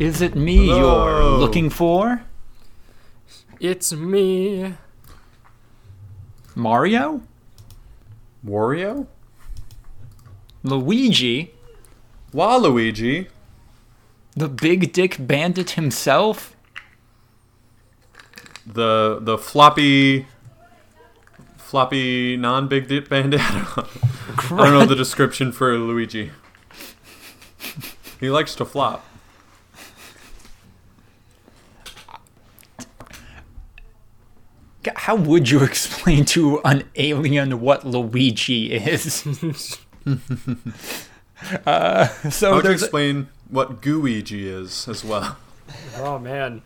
[0.00, 0.78] Is it me Hello.
[1.06, 2.22] you're looking for?
[3.60, 4.74] It's me.
[6.54, 7.20] Mario?
[8.44, 9.06] Wario?
[10.62, 11.52] Luigi?
[12.32, 13.28] Waluigi?
[14.34, 16.56] The big dick bandit himself?
[18.66, 20.26] The the floppy
[21.58, 23.40] floppy non big dick bandit.
[23.44, 26.30] I don't know- I don't know the description for Luigi.
[28.18, 29.04] He likes to flop.
[34.96, 39.26] How would you explain to an alien what Luigi is?
[41.66, 45.36] uh, so How would you there's explain what Gooigi is as well?
[45.96, 46.62] Oh man.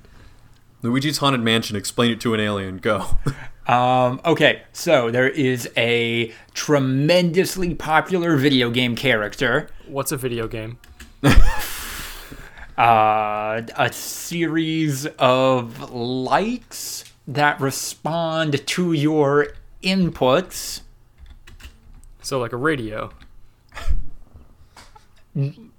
[0.83, 1.77] Luigi's Haunted Mansion.
[1.77, 2.77] Explain it to an alien.
[2.77, 3.19] Go.
[3.67, 10.79] Um, okay, so there is a tremendously popular video game character, What's a video game?
[12.79, 19.49] uh, a series of lights that respond to your
[19.83, 20.81] inputs.
[22.23, 23.11] So like a radio.
[25.35, 25.73] Can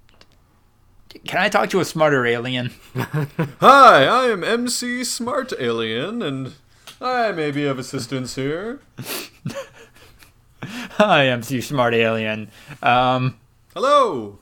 [1.33, 2.71] I talk to a smarter alien?
[2.95, 6.53] Hi, I am MC Smart Alien, and
[7.01, 8.81] I may be of assistance here.
[10.63, 12.51] Hi, MC Smart Alien.
[12.83, 13.39] Um,
[13.73, 14.39] Hello.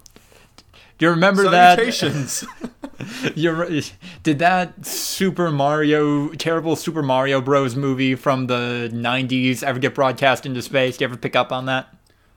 [0.97, 1.79] do you remember that?
[3.35, 3.93] Salutations.
[4.01, 7.75] You did that Super Mario, terrible Super Mario Bros.
[7.75, 10.97] movie from the '90s ever get broadcast into space?
[10.97, 11.93] Do you ever pick up on that?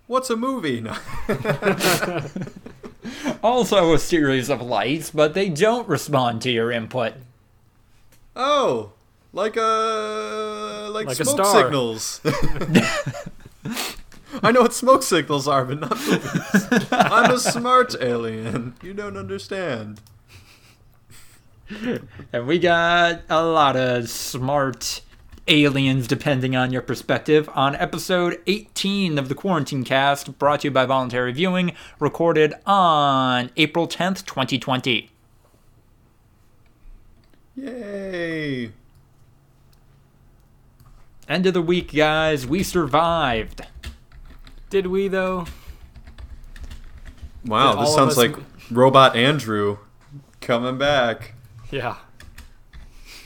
[0.07, 0.81] What's a movie?
[0.81, 0.97] No.
[3.43, 7.13] Also, a series of lights, but they don't respond to your input.
[8.35, 8.93] Oh,
[9.33, 11.63] like a like, Like a smoke star.
[11.63, 12.21] signals.
[14.43, 16.89] I know what smoke signals are, but not movies.
[16.91, 18.75] I'm a smart alien.
[18.83, 20.01] You don't understand.
[22.33, 25.01] And we got a lot of smart
[25.49, 30.71] aliens, depending on your perspective, on episode 18 of the Quarantine Cast, brought to you
[30.71, 35.11] by Voluntary Viewing, recorded on April 10th, 2020.
[37.57, 38.71] Yay!
[41.29, 42.47] End of the week, guys.
[42.47, 43.63] We survived.
[44.71, 45.47] Did we though?
[47.45, 48.37] Wow, Did this sounds us- like
[48.71, 49.79] Robot Andrew
[50.41, 51.35] coming back.
[51.77, 51.97] Yeah.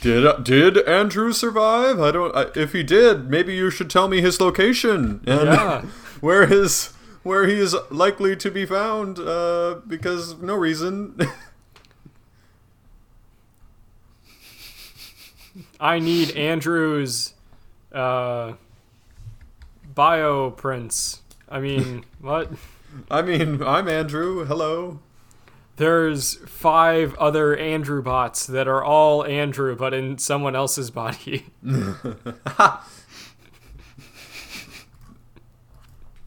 [0.01, 2.01] Did did Andrew survive?
[2.01, 2.35] I don't.
[2.35, 5.81] I, if he did, maybe you should tell me his location and Yeah.
[6.19, 6.87] where his
[7.23, 9.19] where he is likely to be found.
[9.19, 11.17] Uh, because no reason.
[15.79, 17.33] I need Andrew's
[17.93, 18.53] uh
[19.95, 21.21] bio prints.
[21.47, 22.51] I mean, what?
[23.09, 24.43] I mean, I'm Andrew.
[24.43, 24.99] Hello.
[25.77, 31.45] There's five other Andrew bots that are all Andrew but in someone else's body.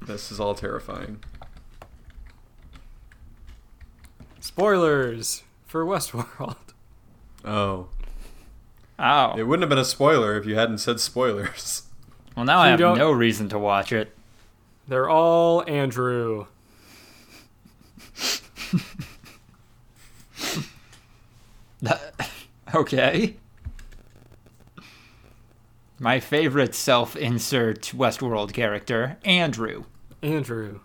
[0.06, 1.22] This is all terrifying.
[4.41, 6.56] Spoilers for Westworld.
[7.44, 7.88] Oh,
[8.99, 9.34] Oh.
[9.37, 11.82] it wouldn't have been a spoiler if you hadn't said spoilers.
[12.37, 14.15] Well, now I have don't- no reason to watch it.
[14.87, 16.47] They're all Andrew.
[22.74, 23.36] okay.
[25.98, 29.84] My favorite self insert Westworld character, Andrew.
[30.22, 30.80] Andrew.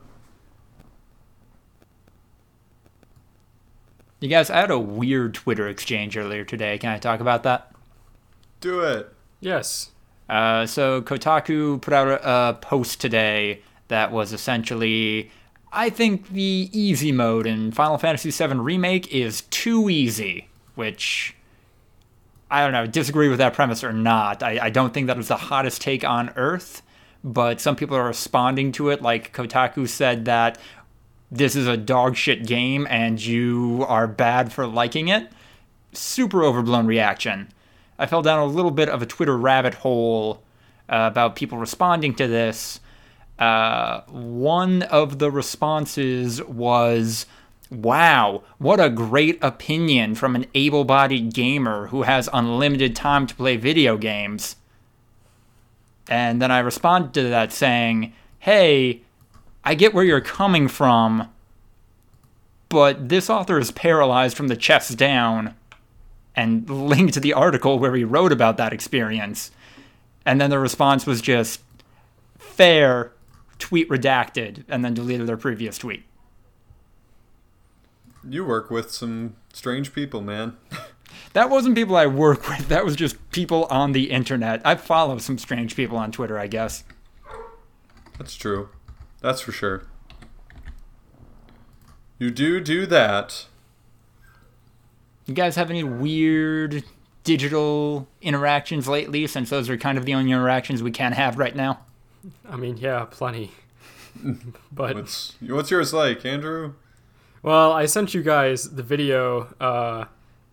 [4.19, 6.77] You guys, I had a weird Twitter exchange earlier today.
[6.77, 7.71] Can I talk about that?
[8.59, 9.13] Do it.
[9.39, 9.91] Yes.
[10.27, 15.31] Uh, so Kotaku put out a, a post today that was essentially,
[15.71, 21.35] I think the easy mode in Final Fantasy VII Remake is too easy, which
[22.51, 24.41] I don't know, disagree with that premise or not.
[24.41, 26.81] I, I don't think that was the hottest take on Earth,
[27.23, 29.01] but some people are responding to it.
[29.01, 30.57] Like Kotaku said that
[31.31, 35.31] this is a dog shit game and you are bad for liking it.
[35.93, 37.49] Super overblown reaction.
[37.99, 40.41] I fell down a little bit of a Twitter rabbit hole
[40.87, 42.79] uh, about people responding to this.
[43.37, 47.25] Uh, one of the responses was,
[47.71, 53.35] Wow, what a great opinion from an able bodied gamer who has unlimited time to
[53.35, 54.55] play video games.
[56.07, 59.01] And then I responded to that saying, Hey,
[59.63, 61.29] I get where you're coming from,
[62.69, 65.53] but this author is paralyzed from the chest down
[66.35, 69.51] and linked to the article where he wrote about that experience.
[70.25, 71.61] And then the response was just
[72.37, 73.11] fair,
[73.59, 76.03] tweet redacted, and then deleted their previous tweet.
[78.27, 80.57] You work with some Strange people, man.
[81.33, 82.69] That wasn't people I work with.
[82.69, 84.61] That was just people on the internet.
[84.63, 86.83] I follow some strange people on Twitter, I guess.
[88.17, 88.69] That's true.
[89.21, 89.83] That's for sure.
[92.19, 93.45] You do do that.
[95.25, 96.83] You guys have any weird
[97.23, 101.55] digital interactions lately since those are kind of the only interactions we can have right
[101.55, 101.79] now?
[102.49, 103.51] I mean, yeah, plenty.
[104.71, 106.73] but What's what's yours like, Andrew?
[107.41, 110.05] Well, I sent you guys the video uh,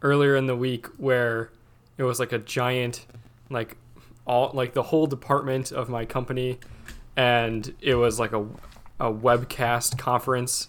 [0.03, 1.51] earlier in the week where
[1.99, 3.07] it was like a giant,
[3.51, 3.77] like
[4.27, 6.59] all like the whole department of my company,
[7.17, 8.47] and it was like a
[8.99, 10.69] a webcast conference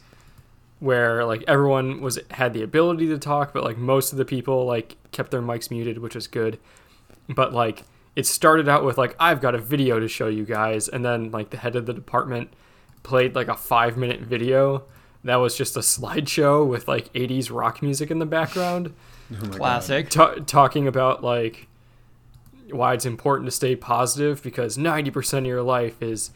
[0.79, 4.65] where like everyone was had the ability to talk, but like most of the people
[4.65, 6.59] like kept their mics muted, which was good.
[7.29, 7.83] But like
[8.15, 11.31] it started out with like I've got a video to show you guys, and then
[11.31, 12.49] like the head of the department
[13.03, 14.83] played like a five minute video
[15.23, 18.93] that was just a slideshow with like 80s rock music in the background
[19.29, 19.45] Oh.
[19.49, 20.09] Classic.
[20.09, 21.67] ta talking about like
[22.71, 26.31] why it's important to stay positive because 90% of your life is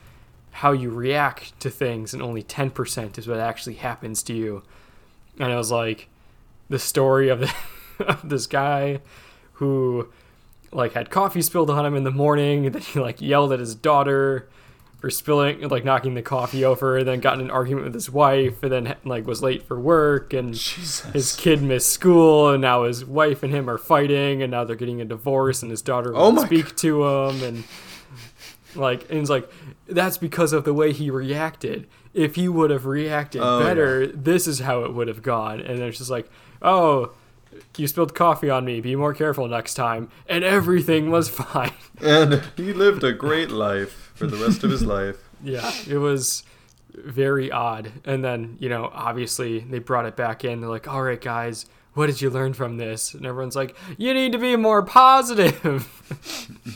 [0.52, 4.64] how you react to things and only 10% is what actually happens to you
[5.40, 6.10] and it was like
[6.70, 7.54] the story of, the,
[8.06, 9.00] of this guy
[9.54, 10.10] who
[10.74, 13.60] like had coffee spilled on him in the morning and then he like yelled at
[13.60, 14.50] his daughter
[15.02, 18.10] for spilling like knocking the coffee over and then got in an argument with his
[18.10, 21.02] wife and then like was late for work and Jesus.
[21.12, 24.76] his kid missed school and now his wife and him are fighting and now they're
[24.76, 27.64] getting a divorce and his daughter Oh won't my speak to him and
[28.76, 29.52] like and it's like
[29.88, 31.88] that's because of the way he reacted.
[32.14, 35.60] If he would have reacted Oh, better this is how it would have gone.
[35.62, 36.30] And it's just like
[36.62, 37.12] oh
[37.76, 38.82] you spilled coffee on me.
[38.82, 40.10] Be more careful next time.
[40.28, 41.74] And everything was fine.
[42.02, 45.18] And he lived a great life for the rest of his life.
[45.44, 46.44] yeah it was
[46.94, 47.92] very odd.
[48.06, 50.60] And then you know obviously they brought it back in.
[50.62, 53.14] They're like all right guys what did you learn from this?
[53.14, 55.88] And everyone's like you need to be more positive.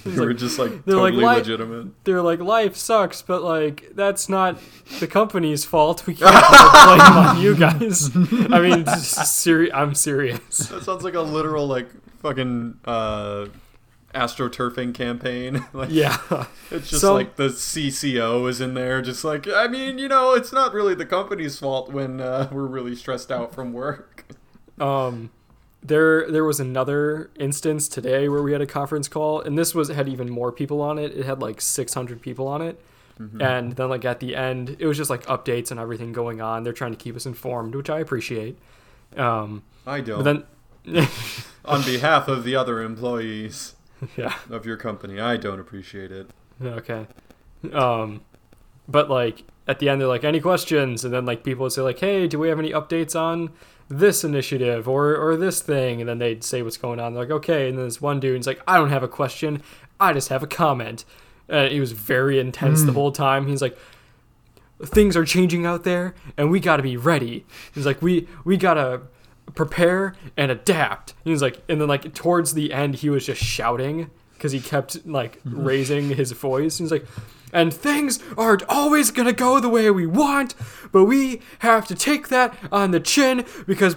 [0.05, 1.87] You were just like they're like, totally "Li- legitimate.
[2.05, 4.57] they're like life sucks but like that's not
[4.99, 6.05] the company's fault.
[6.07, 8.09] We can't blame on you guys.
[8.15, 10.59] I mean seri- i'm serious.
[10.69, 11.89] That sounds like a literal like
[12.21, 13.47] fucking uh
[14.15, 15.65] astroturfing campaign.
[15.73, 16.17] like yeah
[16.71, 20.33] it's just So- like the CCO is in there just like I mean, you know,
[20.33, 24.25] it's not really the company's fault when uh, we're really stressed out from work.
[24.79, 25.29] Um,
[25.83, 29.89] there there was another instance today where we had a conference call, and this was
[29.89, 31.15] had even more people on it.
[31.15, 32.81] It had like 600 people on it,
[33.39, 36.63] and then like at the end, it was just like updates and everything going on.
[36.63, 38.57] They're trying to keep us informed, which I appreciate.
[39.15, 40.23] Um, I don't.
[40.23, 40.43] but
[40.85, 41.07] then,
[41.63, 43.74] On behalf of the other employees
[44.17, 46.29] yeah, of your company, I don't appreciate it.
[46.63, 47.07] okay.
[47.73, 48.21] Um,
[48.87, 51.03] but like at the end, they're like, any questions?
[51.03, 53.51] And then like people would say like, hey, do we have any updates on
[53.87, 56.01] this initiative or or this thing?
[56.01, 57.13] And then they'd say what's going on.
[57.13, 57.69] They're like, okay.
[57.69, 59.61] And then this one dude's like, I don't have a question.
[59.99, 61.05] I just have a comment.
[61.47, 63.47] And he was very intense the whole time.
[63.47, 63.77] He's like,
[64.83, 67.45] things are changing out there, and we got to be ready.
[67.73, 69.01] He's like, we we gotta
[69.53, 71.13] prepare and adapt.
[71.23, 74.59] And He's like, and then like towards the end, he was just shouting because he
[74.59, 76.77] kept like raising his voice.
[76.77, 77.05] He's like,
[77.53, 80.55] and things aren't always gonna go the way we want,
[80.91, 83.95] but we have to take that on the chin because.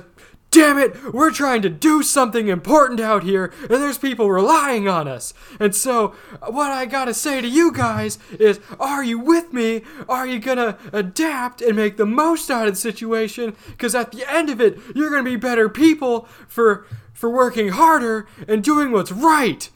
[0.58, 5.06] Damn it, we're trying to do something important out here, and there's people relying on
[5.06, 5.32] us.
[5.60, 6.16] And so,
[6.48, 9.82] what I gotta say to you guys is are you with me?
[10.08, 13.54] Are you gonna adapt and make the most out of the situation?
[13.68, 18.26] Because at the end of it, you're gonna be better people for for working harder
[18.48, 19.70] and doing what's right.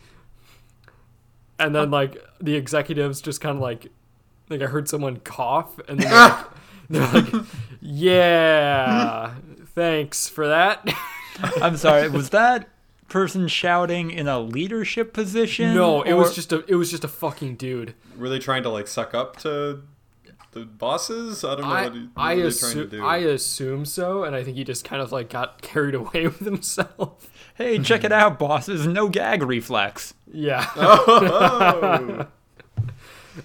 [1.60, 3.92] And then like the executives just kind of like
[4.48, 7.46] like I heard someone cough and then they're like, they're like
[7.80, 9.34] yeah,
[9.74, 10.88] thanks for that.
[11.60, 12.68] I'm sorry, was that
[13.08, 15.74] person shouting in a leadership position?
[15.74, 17.94] no, it was just a it was just a fucking dude.
[18.18, 19.82] Were they trying to like suck up to
[20.52, 21.44] the bosses?
[21.44, 23.04] I don't know I what, he- what I, were they trying to assume, do.
[23.04, 26.40] I assume so, and I think he just kind of like got carried away with
[26.40, 27.30] himself.
[27.54, 28.86] Hey, check it out, bosses.
[28.86, 30.14] No gag reflex.
[30.32, 30.66] Yeah.
[30.76, 32.26] oh.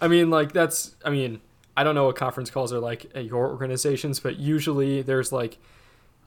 [0.02, 0.96] I mean, like that's.
[1.06, 1.42] I mean,
[1.76, 5.58] I don't know what conference calls are like at your organizations, but usually there's like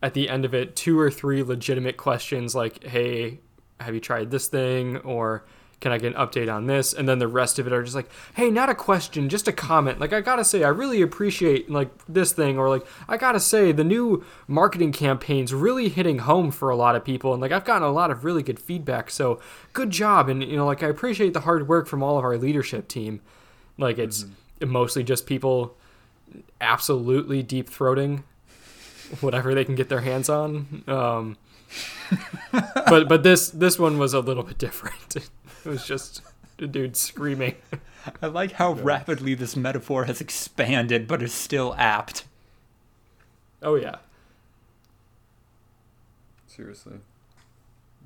[0.03, 3.41] at the end of it two or three legitimate questions, like, "Hey,
[3.81, 5.45] have you tried this thing?" or
[5.81, 7.95] "Can I get an update on this?" And then the rest of it are just
[7.95, 11.71] like, "Hey, not a question, just a comment." Like, I gotta say, I really appreciate
[11.71, 16.51] like this thing, or like, I gotta say, the new marketing campaign's really hitting home
[16.51, 19.11] for a lot of people, and like, I've gotten a lot of really good feedback.
[19.11, 19.41] So,
[19.73, 22.37] good job, and you know, like, I appreciate the hard work from all of our
[22.37, 23.21] leadership team.
[23.81, 24.71] Like it's mm-hmm.
[24.71, 25.77] mostly just people
[26.61, 28.23] absolutely deep throating
[29.21, 30.85] whatever they can get their hands on.
[30.87, 31.37] Um,
[32.87, 35.17] but but this this one was a little bit different.
[35.63, 36.23] It was just
[36.59, 37.55] a dude screaming.
[38.23, 42.25] I like how rapidly this metaphor has expanded, but is still apt.
[43.63, 43.97] Oh yeah.
[46.47, 47.01] Seriously.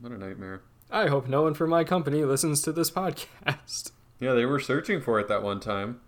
[0.00, 0.62] What a nightmare.
[0.90, 3.92] I hope no one from my company listens to this podcast.
[4.18, 6.00] Yeah, they were searching for it that one time.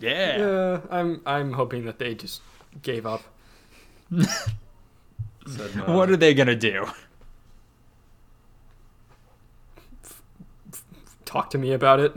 [0.00, 0.38] Yeah.
[0.38, 2.40] Yeah, I'm I'm hoping that they just
[2.82, 3.24] gave up.
[5.46, 5.94] Said, nah.
[5.96, 6.86] What are they gonna do?
[11.24, 12.16] Talk to me about it.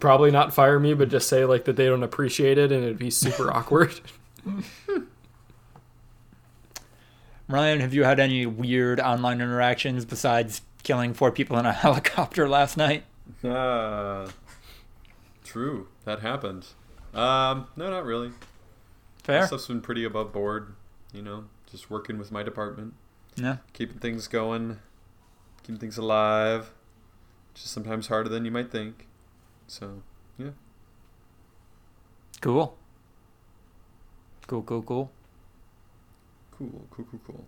[0.00, 2.98] Probably not fire me, but just say like that they don't appreciate it and it'd
[2.98, 4.00] be super awkward.
[7.48, 12.48] Ryan, have you had any weird online interactions besides killing four people in a helicopter
[12.48, 13.04] last night?
[13.44, 14.26] Ah,
[15.44, 15.88] true.
[16.04, 16.66] That happened.
[17.14, 18.32] Um, no, not really.
[19.24, 19.46] Fair.
[19.46, 20.74] Stuff's been pretty above board.
[21.12, 22.94] You know, just working with my department,
[23.36, 23.58] Yeah.
[23.74, 24.78] keeping things going,
[25.62, 26.72] keeping things alive.
[27.54, 29.06] Just sometimes harder than you might think.
[29.66, 30.02] So,
[30.38, 30.50] yeah.
[32.40, 32.76] Cool.
[34.46, 35.10] Cool, cool, cool.
[36.52, 37.44] Cool, cool, cool, cool.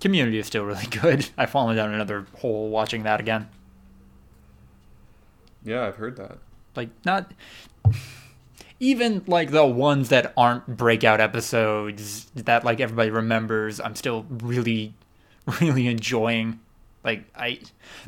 [0.00, 1.28] Community is still really good.
[1.36, 3.48] I've fallen down another hole watching that again.
[5.64, 6.38] Yeah, I've heard that.
[6.76, 7.32] Like, not.
[8.80, 14.94] Even like the ones that aren't breakout episodes that like everybody remembers, I'm still really,
[15.60, 16.60] really enjoying.
[17.04, 17.60] Like I,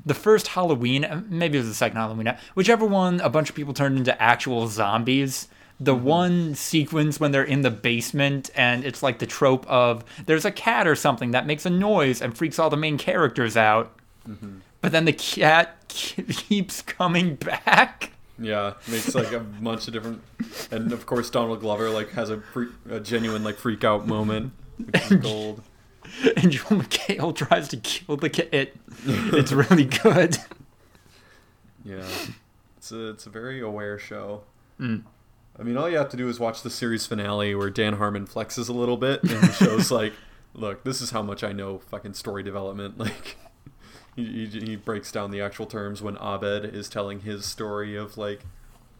[0.04, 3.50] the first Halloween, uh, maybe it was the second Halloween, uh, whichever one, a bunch
[3.50, 5.48] of people turned into actual zombies.
[5.78, 10.46] The one sequence when they're in the basement and it's like the trope of there's
[10.46, 13.92] a cat or something that makes a noise and freaks all the main characters out,
[14.80, 18.12] but then the cat keeps coming back.
[18.38, 20.22] Yeah, makes like a bunch of different,
[20.70, 24.52] and of course Donald Glover like has a, freak, a genuine like freak out moment,
[24.76, 25.62] which is gold.
[26.36, 28.48] and Joel McHale tries to kill the.
[28.54, 28.76] It,
[29.06, 30.36] it's really good.
[31.84, 32.04] Yeah,
[32.76, 34.42] it's a it's a very aware show.
[34.80, 35.04] Mm.
[35.58, 38.26] I mean, all you have to do is watch the series finale where Dan Harmon
[38.26, 40.12] flexes a little bit and shows like,
[40.54, 42.98] look, this is how much I know fucking story development.
[43.06, 43.36] Like,
[44.16, 48.16] he, he, he breaks down the actual terms when Abed is telling his story of
[48.18, 48.40] like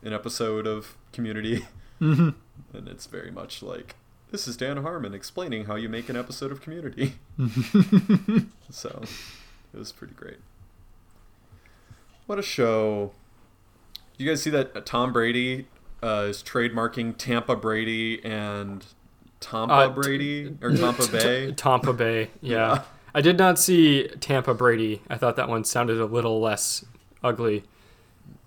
[0.03, 1.67] an episode of Community,
[2.01, 2.35] Mhm.
[2.75, 3.97] and it's very much like
[4.31, 7.15] this is Dan Harmon explaining how you make an episode of Community.
[8.71, 9.03] so,
[9.73, 10.39] it was pretty great.
[12.27, 13.13] What a show!
[14.19, 15.69] You guys see that Tom Brady
[16.03, 18.85] uh, is trademarking Tampa Brady and
[19.41, 21.53] Tampa Uh, Brady or Tampa Bay?
[21.53, 22.31] Tampa Bay.
[22.41, 22.83] Yeah.
[23.17, 23.19] Yeah.
[23.19, 25.01] I did not see Tampa Brady.
[25.09, 26.85] I thought that one sounded a little less
[27.25, 27.65] ugly.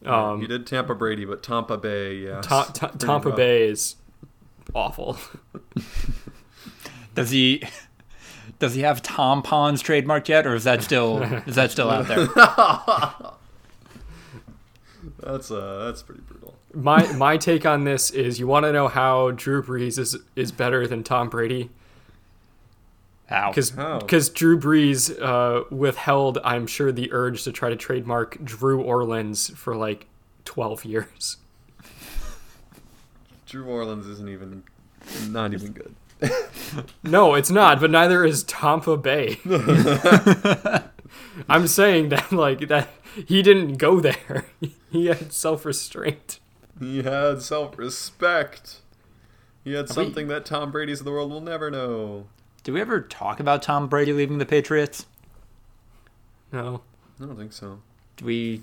[0.05, 2.41] Um, you did Tampa Brady, but Tampa Bay, yeah.
[2.41, 3.95] Ta- Ta- Tampa Bay is
[4.73, 5.17] awful.
[7.15, 7.63] Does he?
[8.59, 12.07] Does he have Tom Pond's trademark yet, or is that still is that still out
[12.07, 12.27] there?
[15.21, 16.55] That's uh, that's pretty brutal.
[16.73, 20.51] My my take on this is you want to know how Drew Brees is is
[20.51, 21.69] better than Tom Brady
[23.29, 23.51] How?
[23.51, 23.99] because How?
[23.99, 29.75] Drew Brees uh, withheld I'm sure the urge to try to trademark Drew Orleans for
[29.75, 30.07] like
[30.45, 31.37] 12 years.
[33.45, 34.63] Drew Orleans isn't even,
[35.29, 35.95] not even good.
[37.03, 39.39] No, it's not, but neither is Tampa Bay.
[41.49, 42.89] I'm saying that like that
[43.25, 44.45] he didn't go there.
[44.91, 46.39] He had self-restraint.
[46.79, 48.77] He had self-respect.
[49.63, 52.25] He had something that Tom Brady's of the world will never know.
[52.69, 55.07] Did we ever talk about Tom Brady leaving the Patriots?
[56.51, 56.81] No.
[57.19, 57.79] I don't think so.
[58.17, 58.61] Do we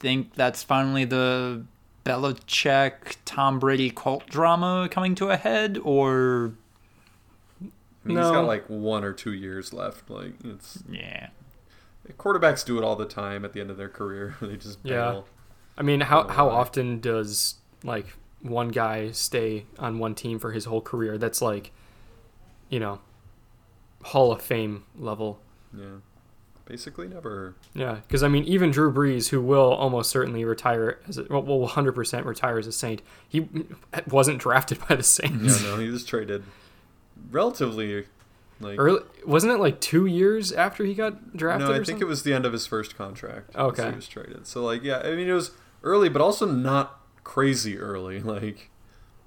[0.00, 1.66] think that's finally the
[2.04, 6.54] Belichick Tom Brady cult drama coming to a head, or
[7.62, 7.68] I
[8.02, 10.10] mean, He's got like one or two years left.
[10.10, 11.28] Like it's yeah?
[12.18, 14.34] quarterbacks do it all the time at the end of their career.
[14.42, 15.12] they just Yeah.
[15.12, 15.26] bail.
[15.78, 16.56] I mean, how how right.
[16.56, 17.54] often does
[17.84, 21.18] like one guy stay on one team for his whole career?
[21.18, 21.70] That's like,
[22.70, 23.00] you know,
[24.02, 25.40] Hall of Fame level.
[25.76, 25.98] Yeah.
[26.64, 27.56] Basically never.
[27.74, 31.42] Yeah, because I mean, even Drew Brees, who will almost certainly retire as a, well,
[31.42, 33.48] 100% retire as a Saint, he
[34.08, 35.62] wasn't drafted by the Saints.
[35.62, 36.44] Yeah, no, he was traded
[37.30, 38.06] relatively
[38.60, 41.68] like Early, wasn't it like two years after he got drafted?
[41.68, 42.02] No, I think something?
[42.02, 43.56] it was the end of his first contract.
[43.56, 43.88] Okay.
[43.88, 44.46] he was traded.
[44.46, 48.20] So like, yeah, I mean, it was early, but also not crazy early.
[48.30, 48.70] Like,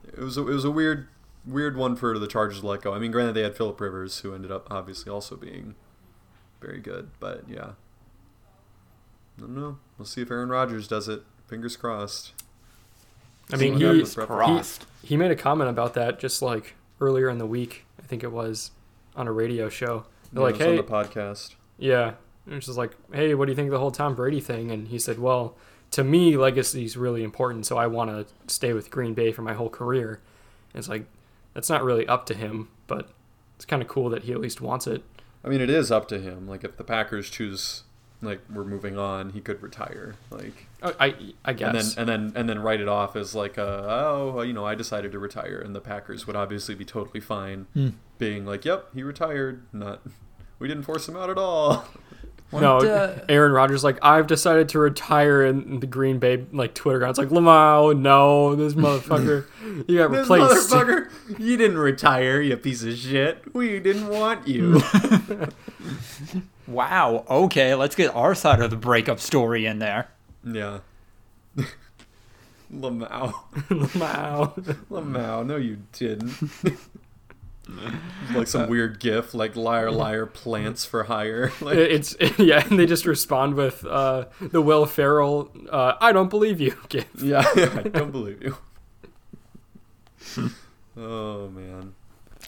[0.05, 1.07] it was a, it was a weird
[1.45, 2.93] weird one for the Chargers to let go.
[2.93, 5.75] I mean, granted, they had Philip Rivers, who ended up obviously also being
[6.61, 7.71] very good, but yeah,
[9.37, 9.77] I don't know.
[9.97, 11.23] We'll see if Aaron Rodgers does it.
[11.47, 12.33] Fingers crossed.
[13.51, 14.37] I mean, he happens with Brett Favre.
[14.37, 14.85] Crossed.
[15.03, 17.85] he made a comment about that just like earlier in the week.
[17.99, 18.71] I think it was
[19.15, 20.05] on a radio show.
[20.31, 21.55] They're Yeah, like, it's on hey, the podcast.
[21.77, 22.13] yeah.
[22.45, 24.69] And it's just like, hey, what do you think of the whole Tom Brady thing?
[24.71, 25.55] And he said, well,
[25.91, 29.43] to me, legacy is really important, so I want to stay with Green Bay for
[29.43, 30.19] my whole career.
[30.73, 31.05] And it's like,
[31.53, 33.09] that's not really up to him, but
[33.55, 35.03] it's kind of cool that he at least wants it.
[35.43, 36.47] I mean, it is up to him.
[36.47, 37.83] Like, if the Packers choose,
[38.21, 40.15] like, we're moving on, he could retire.
[40.31, 41.95] Like, I, I, I guess.
[41.97, 44.65] and then and then and then write it off as like, uh, oh, you know,
[44.65, 47.89] I decided to retire, and the Packers would obviously be totally fine, Hmm.
[48.17, 49.63] being like, yep, he retired.
[49.73, 50.01] Not,
[50.59, 51.85] we didn't force him out at all.
[52.61, 57.01] No, uh, Aaron Rodgers like I've decided to retire, in the Green Bay like Twitter
[57.01, 59.45] account's like Lamau, no, this motherfucker,
[59.87, 60.69] you got This replaced.
[60.71, 63.43] motherfucker, you didn't retire, you piece of shit.
[63.53, 64.81] We didn't want you.
[66.65, 67.25] Wow.
[67.29, 70.07] Okay, let's get our side of the breakup story in there.
[70.45, 70.79] yeah.
[72.73, 73.33] Lamau.
[73.69, 74.53] Lamau.
[74.89, 76.31] Lamau, no, you didn't.
[78.35, 81.51] like some weird gif, like liar, liar, plants for hire.
[81.61, 85.51] Like, It's yeah, and they just respond with uh, the Will Ferrell.
[85.69, 86.75] Uh, I don't believe you.
[86.89, 87.07] gif.
[87.17, 88.57] yeah, I don't believe you.
[90.97, 91.93] oh man.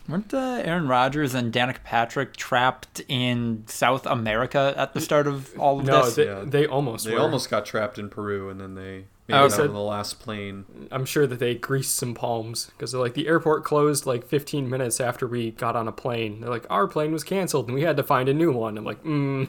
[0.08, 5.58] Weren't uh, Aaron Rodgers and Danica Patrick trapped in South America at the start of
[5.58, 6.16] all of No, this?
[6.16, 6.44] they, Yeah.
[6.46, 7.22] they almost They were.
[7.22, 10.20] almost got trapped in Peru, and then they made Oh, it so- on the last
[10.20, 10.66] plane.
[10.92, 14.70] I'm sure that they greased some palms because they're like the airport closed like 15
[14.70, 16.42] minutes after we got on a plane.
[16.42, 18.78] They're like our plane was canceled and we had to find a new one.
[18.78, 19.48] I'm like, mm,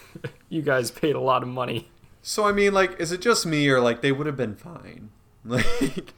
[0.48, 1.88] you guys paid a lot of money.
[2.22, 5.10] So I mean, like, is it just me, or like they would have been fine?
[5.44, 6.12] Like,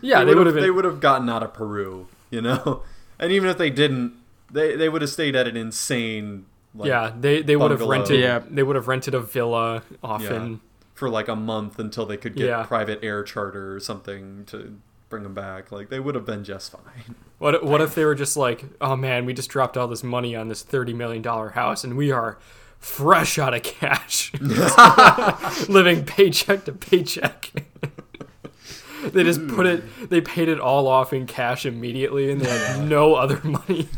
[0.00, 2.82] Yeah, they would have They would have gotten out of Peru, you know.
[3.18, 4.14] And even if they didn't,
[4.50, 6.46] they they would have stayed at an insane.
[6.74, 8.18] Like, yeah, they they would have rented.
[8.18, 8.38] Yeah.
[8.48, 10.62] They would have rented a villa often.
[11.00, 12.62] For like a month until they could get Yeah.
[12.62, 15.72] private air charter or something to bring them back.
[15.72, 17.16] Like they would have been just fine.
[17.38, 20.36] What what if they were just like, oh man, we just dropped all this money
[20.36, 22.38] on this thirty million dollar house and we are
[22.78, 24.30] fresh out of cash,
[25.68, 27.50] living paycheck to paycheck.
[29.04, 32.86] they just put it, they paid it all off in cash immediately, and they had
[32.86, 33.88] no other money.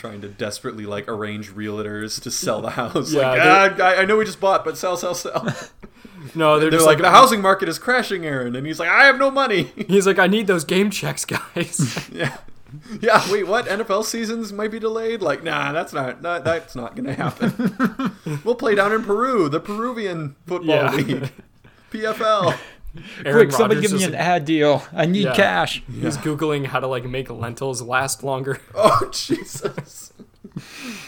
[0.00, 3.12] Trying to desperately like arrange realtors to sell the house.
[3.12, 5.46] Yeah, like, ah, I, I know we just bought, but sell, sell, sell.
[6.34, 8.90] No, they're, They're just like, like, the housing market is crashing, Aaron, and he's like,
[8.90, 9.64] I have no money.
[9.88, 12.08] He's like, I need those game checks, guys.
[12.12, 12.36] yeah.
[13.00, 13.64] Yeah, wait, what?
[13.66, 15.22] NFL seasons might be delayed?
[15.22, 18.14] Like, nah, that's not that, that's not gonna happen.
[18.44, 20.92] we'll play down in Peru, the Peruvian football Yeah.
[20.92, 21.32] league.
[21.90, 22.56] PFL.
[23.24, 24.82] Aaron Quick, somebody Rodgers give me is- an ad deal.
[24.92, 25.34] I need Yeah.
[25.34, 25.82] cash.
[25.86, 28.60] He's googling how to like make lentils last longer.
[28.74, 30.12] Oh Jesus.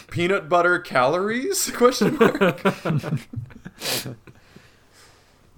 [0.09, 1.69] Peanut butter calories?
[1.75, 2.61] Question mark.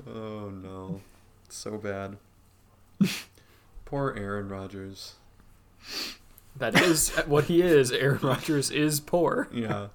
[0.08, 1.02] oh no.
[1.50, 2.18] So bad.
[3.86, 5.16] Poor Aaron Rodgers.
[6.58, 7.92] That is what he is.
[7.92, 9.48] Aaron Rodgers is poor.
[9.54, 9.88] Yeah.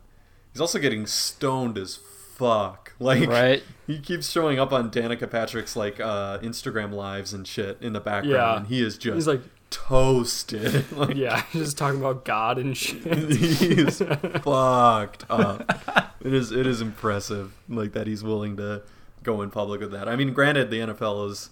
[0.52, 2.79] He's also getting stoned as fuck.
[3.00, 3.62] Like Right?
[3.86, 8.00] he keeps showing up on Danica Patrick's like uh Instagram lives and shit in the
[8.00, 8.56] background Yeah.
[8.58, 10.90] and he is just He's like, toasted.
[10.96, 13.30] like yeah, just talking about God and shit.
[13.32, 13.98] he's
[14.42, 16.14] fucked up.
[16.22, 18.82] It is it is impressive like that he's willing to
[19.22, 20.08] go in public with that.
[20.08, 21.50] I mean, granted the NFL is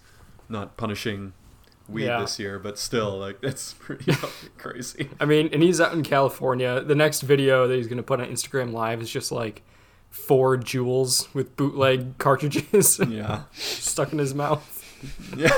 [0.48, 1.32] not punishing
[1.88, 2.20] weed Yeah.
[2.20, 4.12] this year, but still like it's pretty
[4.58, 5.08] crazy.
[5.20, 6.80] I mean, and he's out in California.
[6.82, 9.62] The next video that he's gonna put on Instagram Live is just like
[10.10, 13.42] four Juuls with bootleg cartridges Yeah.
[13.52, 14.74] stuck in his mouth.
[15.36, 15.50] Yeah.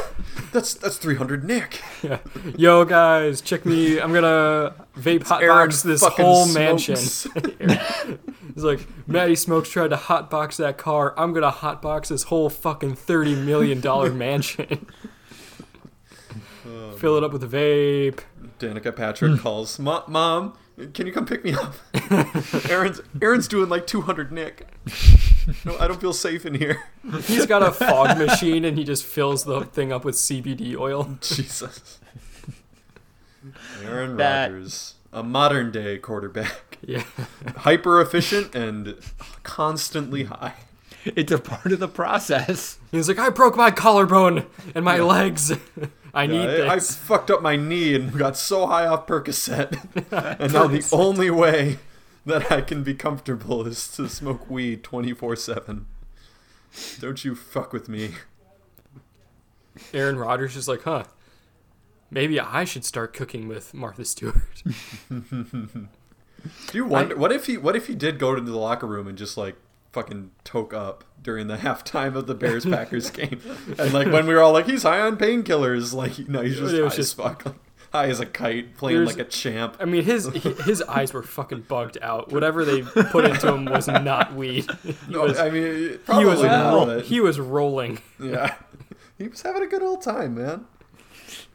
[0.53, 1.81] That's that's 300 Nick.
[2.03, 2.19] Yeah.
[2.59, 3.99] Yo guys, check me.
[3.99, 7.27] I'm gonna vape hotbox this whole smokes.
[7.35, 7.79] mansion.
[8.55, 11.15] He's like, Maddie Smokes tried to hotbox that car.
[11.17, 14.87] I'm gonna hotbox this whole fucking thirty million dollar mansion.
[16.67, 18.21] Oh, Fill it up with a vape.
[18.59, 20.53] Danica Patrick calls, "Mom,
[20.95, 21.75] can you come pick me up?"
[22.71, 24.67] Aaron's Aaron's doing like 200 Nick.
[25.65, 26.85] No, I don't feel safe in here.
[27.25, 31.17] He's got a fog machine and he just fills the thing up with CBD oil.
[31.21, 31.99] Jesus.
[33.83, 37.05] Aaron That- Rodgers, a modern day quarterback, Yeah.
[37.59, 38.97] hyper efficient and
[39.43, 40.55] constantly high.
[41.05, 42.79] It's a part of the process.
[42.91, 45.51] He's like, I broke my collarbone and my legs.
[46.13, 46.95] I need Yeah, I, I this.
[46.95, 49.73] fucked up my knee and got so high off Percocet,
[50.41, 51.79] and now the only way
[52.27, 55.87] that I can be comfortable is to smoke weed 24 seven.
[57.01, 58.13] Don't you fuck with me.
[59.95, 61.05] Aaron Rodgers is like, huh?
[62.11, 64.63] Maybe I should start cooking with Martha Stewart.
[65.09, 65.89] Do
[66.73, 69.17] you wonder what if he what if he did go to the locker room and
[69.17, 69.57] just like
[69.93, 73.41] fucking toke up during the halftime of the Bears Packers game,
[73.79, 76.75] and like when we were all like, he's high on painkillers, like no, he's just
[76.75, 77.55] high was as fuck, like,
[77.93, 79.77] high as a kite, playing There's- like a champ.
[79.81, 80.27] I mean, his
[80.65, 82.33] his eyes were fucking bugged out.
[82.33, 84.67] Whatever they put into him was not weed.
[85.09, 87.99] No, was, I mean, he was he was rolling.
[88.21, 88.55] Yeah,
[89.19, 90.67] he was having a good old time, man.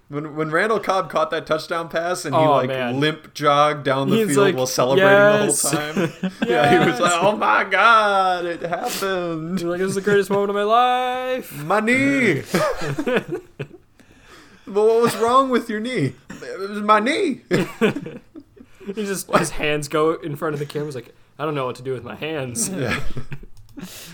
[0.08, 3.00] When when Randall Cobb caught that touchdown pass and he Oh, like man.
[3.00, 6.32] limp jogged down the He's field like, while celebrating "Yes." the whole time.
[6.48, 9.54] Yeah, he was like, "Oh my god, it He happened!
[9.54, 12.44] was like, "This is the greatest moment of my life." My knee."
[14.68, 16.14] but what was wrong with your knee?
[16.30, 17.42] It was my knee.
[18.86, 20.88] He just his hands go in front of the camera.
[20.88, 23.00] He's like, "I don't know what to do with my hands." yeah.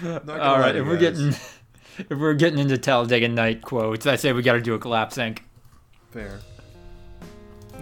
[0.03, 3.27] Not gonna All lie right, to if you we're getting if we're getting into Talladega
[3.27, 5.43] Night quotes, I say we got to do a collapse sync.
[6.11, 6.39] Fair.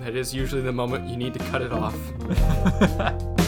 [0.01, 1.95] That is usually the moment you need to cut it off.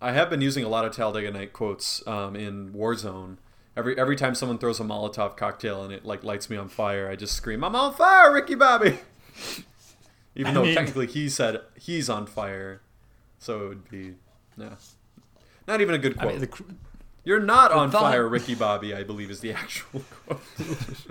[0.00, 3.38] I have been using a lot of Talladega Night quotes um, in Warzone.
[3.76, 7.08] Every every time someone throws a Molotov cocktail and it like lights me on fire,
[7.08, 8.98] I just scream, "I'm on fire, Ricky Bobby!"
[10.34, 12.80] Even I though mean- technically he said he's on fire,
[13.38, 14.14] so it would be
[14.56, 14.70] no,
[15.66, 16.32] not even a good I quote.
[16.32, 16.64] mean, the,
[17.24, 18.94] You're not on thought- fire, Ricky Bobby.
[18.94, 20.40] I believe is the actual quote.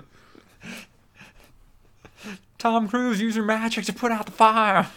[2.58, 4.88] Tom Cruise using magic to put out the fire.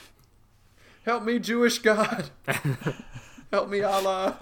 [1.06, 2.30] Help me, Jewish God.
[3.52, 4.40] Help me, Allah.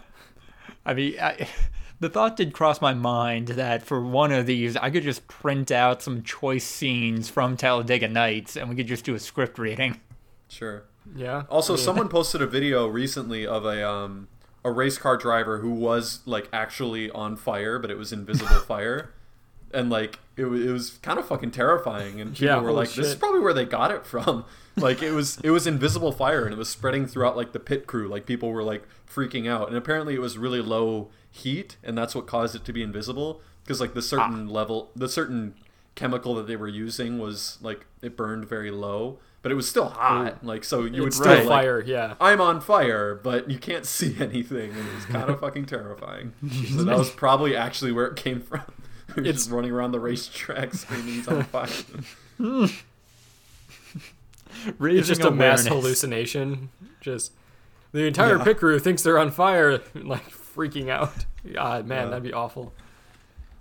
[0.85, 1.47] I mean, I,
[1.99, 5.71] the thought did cross my mind that for one of these, I could just print
[5.71, 9.99] out some choice scenes from Talladega Nights, and we could just do a script reading.
[10.47, 10.83] Sure.
[11.15, 11.43] Yeah.
[11.49, 14.27] Also, I mean, someone posted a video recently of a um
[14.63, 19.13] a race car driver who was like actually on fire, but it was invisible fire,
[19.73, 22.19] and like it, wa- it was kind of fucking terrifying.
[22.21, 25.11] And people Yeah, were like, "This is probably where they got it from." Like it
[25.11, 28.07] was it was invisible fire, and it was spreading throughout like the pit crew.
[28.07, 32.15] Like people were like freaking out, and apparently it was really low heat, and that's
[32.15, 33.41] what caused it to be invisible.
[33.63, 34.51] Because like the certain ah.
[34.51, 35.55] level, the certain
[35.95, 39.89] chemical that they were using was like it burned very low, but it was still
[39.89, 40.43] hot.
[40.43, 41.83] Like so, you would still still like, fire.
[41.85, 42.15] Yeah.
[42.19, 46.33] I'm on fire, but you can't see anything, and it was kind of fucking terrifying.
[46.75, 48.61] So that was probably actually where it came from.
[49.15, 51.67] He It's- just running around the racetrack screaming he's on fire.
[52.37, 52.65] Hmm.
[54.77, 55.67] Raising It's just a mass awareness.
[55.67, 56.69] hallucination.
[57.01, 57.31] Just
[57.91, 58.43] the entire Yeah.
[58.43, 61.25] pit crew thinks they're on fire, like freaking out.
[61.53, 62.09] God, man, Yeah.
[62.09, 62.73] that'd be awful.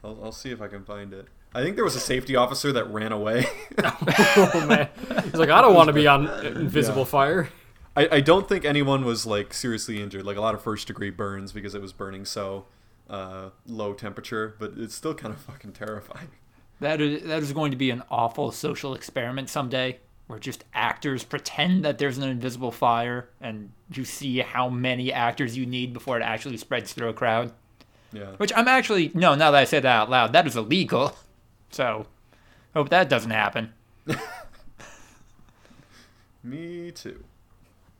[0.03, 1.27] I'll, I'll see if I can find it.
[1.55, 3.47] I think there was a safety officer that ran away.
[3.85, 4.89] oh man,
[5.25, 7.05] he's like, I don't want to be on invisible Yeah.
[7.07, 7.49] fire.
[7.97, 11.11] I, I don't think anyone was like seriously injured, like a lot of first degree
[11.11, 12.67] burns because it was burning so
[13.09, 16.29] uh, low temperature, but it's still kind of fucking terrifying.
[16.81, 21.25] That is, that is going to be an awful social experiment someday, where just actors
[21.25, 26.19] pretend that there's an invisible fire, and you see how many actors you need before
[26.19, 27.53] it actually spreads through a crowd.
[28.13, 28.33] Yeah.
[28.37, 29.35] Which I'm actually no.
[29.35, 31.17] Now that I said that out loud, that is illegal.
[31.71, 32.07] So,
[32.73, 33.75] hope that doesn't happen.
[36.43, 37.23] Me too.